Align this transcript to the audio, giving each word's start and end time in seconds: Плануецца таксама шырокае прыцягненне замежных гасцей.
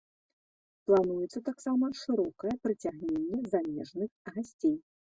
Плануецца 0.87 1.39
таксама 1.51 1.85
шырокае 2.01 2.55
прыцягненне 2.65 3.39
замежных 3.55 4.09
гасцей. 4.35 4.77